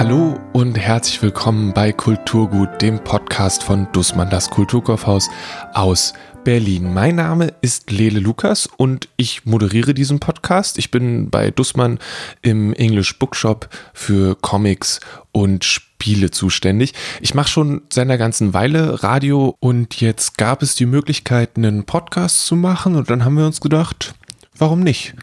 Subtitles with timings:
[0.00, 5.28] Hallo und herzlich willkommen bei Kulturgut, dem Podcast von Dussmann, das Kulturkaufhaus
[5.74, 6.94] aus Berlin.
[6.94, 10.78] Mein Name ist Lele Lukas und ich moderiere diesen Podcast.
[10.78, 11.98] Ich bin bei Dussmann
[12.40, 15.00] im English Bookshop für Comics
[15.32, 16.94] und Spiele zuständig.
[17.20, 21.84] Ich mache schon seit einer ganzen Weile Radio und jetzt gab es die Möglichkeit, einen
[21.84, 24.14] Podcast zu machen und dann haben wir uns gedacht,
[24.56, 25.14] warum nicht?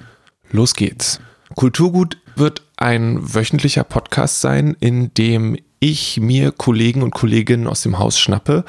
[0.52, 1.20] Los geht's.
[1.56, 8.00] Kulturgut wird ein wöchentlicher Podcast sein, in dem ich mir Kollegen und Kolleginnen aus dem
[8.00, 8.64] Haus schnappe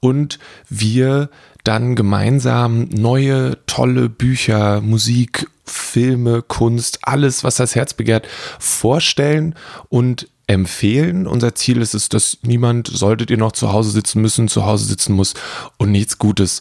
[0.00, 1.30] und wir
[1.62, 8.28] dann gemeinsam neue, tolle Bücher, Musik, Filme, Kunst, alles, was das Herz begehrt,
[8.58, 9.54] vorstellen
[9.88, 11.26] und empfehlen.
[11.26, 14.84] Unser Ziel ist es, dass niemand, solltet ihr noch zu Hause sitzen müssen, zu Hause
[14.84, 15.34] sitzen muss
[15.78, 16.60] und nichts Gutes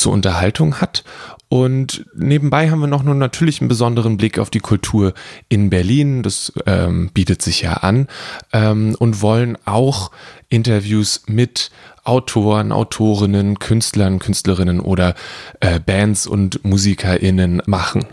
[0.00, 1.04] zur Unterhaltung hat.
[1.48, 5.14] Und nebenbei haben wir noch nur natürlich einen besonderen Blick auf die Kultur
[5.48, 6.22] in Berlin.
[6.22, 8.06] Das ähm, bietet sich ja an.
[8.52, 10.12] Ähm, und wollen auch
[10.48, 11.72] Interviews mit
[12.04, 15.14] Autoren, Autorinnen, Künstlern, Künstlerinnen oder
[15.58, 18.04] äh, Bands und MusikerInnen machen.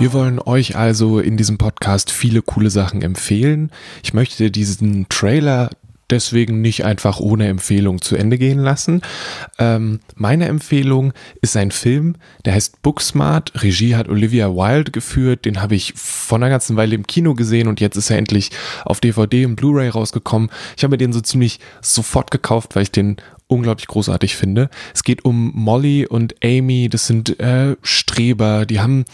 [0.00, 3.70] Wir wollen euch also in diesem Podcast viele coole Sachen empfehlen.
[4.02, 5.68] Ich möchte diesen Trailer
[6.10, 9.02] deswegen nicht einfach ohne Empfehlung zu Ende gehen lassen.
[9.58, 13.62] Ähm, meine Empfehlung ist ein Film, der heißt Booksmart.
[13.62, 15.44] Regie hat Olivia Wilde geführt.
[15.44, 18.50] Den habe ich vor einer ganzen Weile im Kino gesehen und jetzt ist er endlich
[18.84, 20.50] auf DVD und Blu-ray rausgekommen.
[20.76, 23.16] Ich habe mir den so ziemlich sofort gekauft, weil ich den
[23.46, 24.70] unglaublich großartig finde.
[24.94, 26.88] Es geht um Molly und Amy.
[26.88, 28.64] Das sind äh, Streber.
[28.64, 29.04] Die haben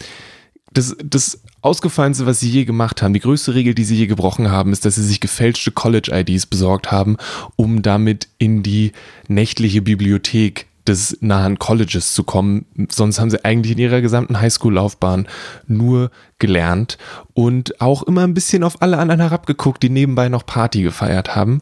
[0.73, 4.51] das, das Ausgefallenste, was sie je gemacht haben, die größte Regel, die sie je gebrochen
[4.51, 7.17] haben, ist, dass sie sich gefälschte College-IDs besorgt haben,
[7.57, 8.93] um damit in die
[9.27, 12.67] nächtliche Bibliothek des nahen Colleges zu kommen.
[12.89, 15.27] Sonst haben sie eigentlich in ihrer gesamten Highschool-Laufbahn
[15.67, 16.99] nur gelernt
[17.35, 21.61] und auch immer ein bisschen auf alle anderen herabgeguckt, die nebenbei noch Party gefeiert haben.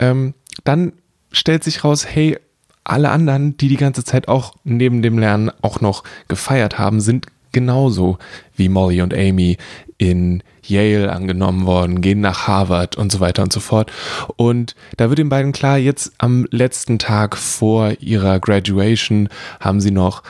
[0.00, 0.34] Ähm,
[0.64, 0.92] dann
[1.30, 2.38] stellt sich raus, hey,
[2.82, 7.26] alle anderen, die die ganze Zeit auch neben dem Lernen auch noch gefeiert haben, sind
[7.52, 8.18] genauso
[8.56, 9.56] wie Molly und Amy
[9.98, 13.90] in Yale angenommen worden, gehen nach Harvard und so weiter und so fort.
[14.36, 19.28] Und da wird den beiden klar, jetzt am letzten Tag vor ihrer Graduation
[19.60, 20.22] haben sie noch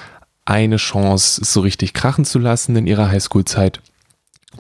[0.44, 3.80] eine Chance, es so richtig krachen zu lassen in ihrer Highschool-Zeit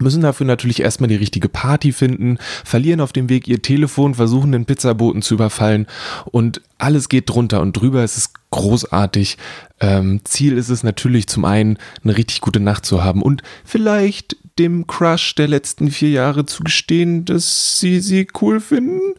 [0.00, 4.52] müssen dafür natürlich erstmal die richtige Party finden, verlieren auf dem Weg ihr Telefon, versuchen
[4.52, 5.86] den Pizzaboten zu überfallen
[6.26, 8.04] und alles geht drunter und drüber.
[8.04, 9.36] Es ist großartig.
[9.80, 14.36] Ähm, Ziel ist es natürlich zum einen, eine richtig gute Nacht zu haben und vielleicht
[14.58, 19.14] dem Crush der letzten vier Jahre zu gestehen, dass sie sie cool finden.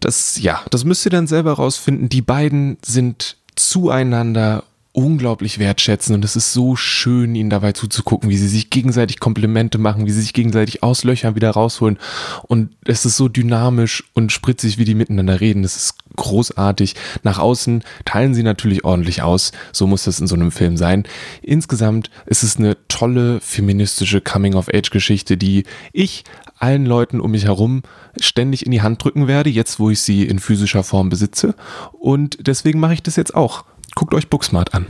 [0.00, 2.08] Das, ja, das müsst ihr dann selber rausfinden.
[2.08, 8.36] Die beiden sind zueinander unglaublich wertschätzen und es ist so schön, ihnen dabei zuzugucken, wie
[8.36, 11.98] sie sich gegenseitig Komplimente machen, wie sie sich gegenseitig auslöchern, wieder rausholen
[12.42, 15.64] und es ist so dynamisch und spritzig, wie die miteinander reden.
[15.64, 16.94] Es ist großartig.
[17.22, 21.04] Nach außen teilen sie natürlich ordentlich aus, so muss das in so einem Film sein.
[21.40, 26.24] Insgesamt ist es eine tolle feministische Coming-of-Age-Geschichte, die ich
[26.58, 27.82] allen Leuten um mich herum
[28.20, 31.54] ständig in die Hand drücken werde, jetzt wo ich sie in physischer Form besitze
[31.92, 33.64] und deswegen mache ich das jetzt auch
[33.94, 34.86] Guckt euch Booksmart an.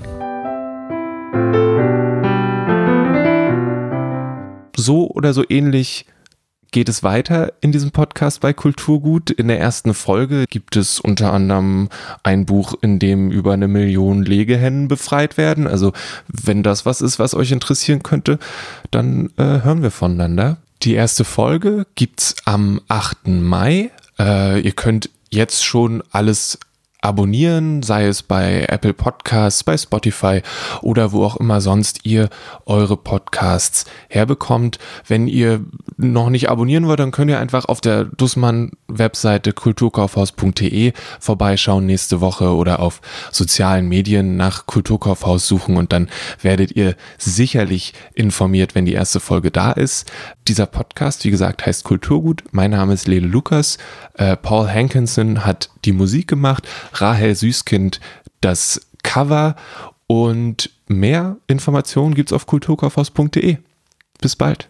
[4.76, 6.06] So oder so ähnlich
[6.72, 9.30] geht es weiter in diesem Podcast bei Kulturgut.
[9.30, 11.90] In der ersten Folge gibt es unter anderem
[12.22, 15.66] ein Buch, in dem über eine Million Legehennen befreit werden.
[15.66, 15.92] Also
[16.28, 18.38] wenn das was ist, was euch interessieren könnte,
[18.90, 20.56] dann äh, hören wir voneinander.
[20.82, 23.28] Die erste Folge gibt's am 8.
[23.28, 23.90] Mai.
[24.18, 26.58] Äh, ihr könnt jetzt schon alles
[27.02, 30.40] abonnieren, sei es bei Apple Podcasts, bei Spotify
[30.80, 32.30] oder wo auch immer sonst ihr
[32.64, 34.78] eure Podcasts herbekommt.
[35.06, 35.64] Wenn ihr
[35.96, 42.54] noch nicht abonnieren wollt, dann könnt ihr einfach auf der Dussmann-Webseite kulturkaufhaus.de vorbeischauen nächste Woche
[42.54, 43.00] oder auf
[43.32, 46.08] sozialen Medien nach Kulturkaufhaus suchen und dann
[46.40, 50.10] werdet ihr sicherlich informiert, wenn die erste Folge da ist.
[50.46, 52.44] Dieser Podcast, wie gesagt, heißt Kulturgut.
[52.52, 53.78] Mein Name ist Lele Lukas.
[54.14, 56.68] Äh, Paul Hankinson hat die Musik gemacht.
[56.92, 58.00] Rahel Süßkind
[58.40, 59.56] das Cover
[60.06, 63.58] und mehr Informationen gibt es auf kulturkaufhaus.de.
[64.20, 64.68] Bis bald.